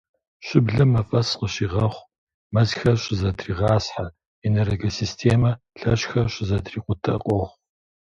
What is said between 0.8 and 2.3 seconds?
мафӏэс къыщигъэхъу,